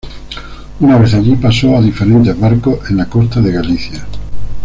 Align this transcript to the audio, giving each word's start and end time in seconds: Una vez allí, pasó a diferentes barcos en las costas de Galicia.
Una 0.79 0.97
vez 0.97 1.13
allí, 1.13 1.35
pasó 1.35 1.77
a 1.77 1.81
diferentes 1.81 2.35
barcos 2.39 2.89
en 2.89 2.97
las 2.97 3.07
costas 3.07 3.43
de 3.43 3.51
Galicia. 3.51 4.03